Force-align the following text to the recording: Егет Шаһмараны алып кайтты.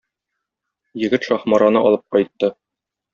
Егет 1.01 1.27
Шаһмараны 1.27 1.83
алып 1.91 2.03
кайтты. 2.17 2.51